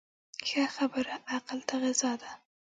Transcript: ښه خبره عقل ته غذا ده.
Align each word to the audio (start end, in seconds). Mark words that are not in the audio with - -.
ښه 0.47 0.63
خبره 0.75 1.15
عقل 1.35 1.59
ته 1.67 1.75
غذا 1.83 2.11
ده. 2.21 2.31